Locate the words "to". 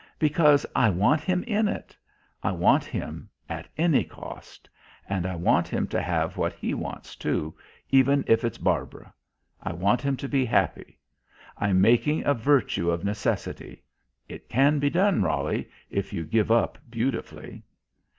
5.89-6.01, 10.17-10.27